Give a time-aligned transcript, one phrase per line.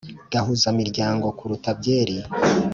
[0.31, 2.17] gahuzamiryango kuruta byeri